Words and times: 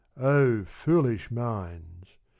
Oh 0.17 0.63
foolish 0.63 1.29
minds! 1.29 2.17